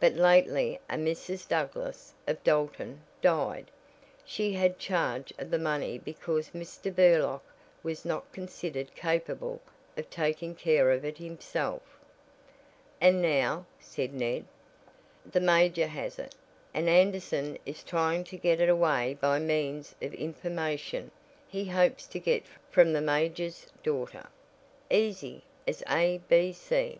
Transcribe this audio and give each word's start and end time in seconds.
But 0.00 0.14
lately 0.14 0.80
a 0.88 0.94
Mrs. 0.94 1.46
Douglass, 1.46 2.14
of 2.26 2.42
Dalton, 2.42 3.02
died; 3.20 3.70
she 4.24 4.54
had 4.54 4.78
charge 4.78 5.34
of 5.38 5.50
the 5.50 5.58
money 5.58 5.98
because 5.98 6.48
Mr. 6.54 6.90
Burlock 6.96 7.44
was 7.82 8.06
not 8.06 8.32
considered 8.32 8.94
capable 8.96 9.60
of 9.98 10.08
taking 10.08 10.54
care 10.54 10.90
of 10.90 11.04
it 11.04 11.18
himself." 11.18 11.82
"And 13.02 13.20
now," 13.20 13.66
said 13.78 14.14
Ned, 14.14 14.46
"the 15.30 15.40
major 15.40 15.88
has 15.88 16.18
it, 16.18 16.34
and 16.72 16.88
Anderson 16.88 17.58
is 17.66 17.82
trying 17.82 18.24
to 18.24 18.38
get 18.38 18.62
it 18.62 18.70
away 18.70 19.18
by 19.20 19.38
means 19.38 19.94
of 20.00 20.14
information 20.14 21.10
he 21.46 21.66
hopes 21.66 22.06
to 22.06 22.18
get 22.18 22.44
from 22.70 22.94
the 22.94 23.02
major's 23.02 23.66
daughter? 23.82 24.26
Easy 24.90 25.44
as 25.68 25.82
a, 25.86 26.16
b, 26.30 26.50
c. 26.54 26.98